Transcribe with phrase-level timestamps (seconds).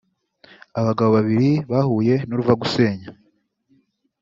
[0.79, 3.09] abagabo babiri bahuye n’uruva gusenya